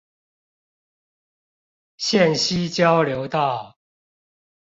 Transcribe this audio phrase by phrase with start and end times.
[1.95, 3.77] 線西交流道